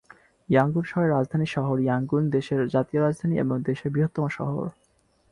[0.49, 4.65] Yangon অঞ্চলের রাজধানী শহর ইয়াঙ্গুন দেশের জাতীয় রাজধানী এবং দেশের বৃহত্তম শহর।